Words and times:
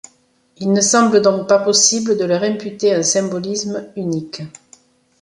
Il 0.57 0.71
ne 0.73 0.81
semble 0.81 1.21
donc 1.21 1.47
pas 1.47 1.59
possible 1.59 2.17
de 2.17 2.25
leur 2.25 2.41
imputer 2.41 2.91
un 2.95 3.03
symbolisme 3.03 3.91
unique. 3.95 4.41